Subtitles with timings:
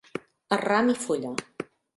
[0.57, 1.35] A ram i fulla.